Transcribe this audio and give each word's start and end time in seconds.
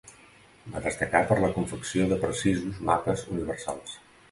Va 0.75 0.79
destacar 0.85 1.21
per 1.33 1.37
la 1.43 1.51
confecció 1.59 2.09
de 2.15 2.19
precisos 2.25 2.83
mapes 2.91 3.29
universals. 3.37 3.97